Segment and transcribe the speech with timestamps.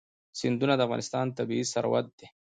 [0.39, 2.27] سیندونه د افغانستان طبعي ثروت دی.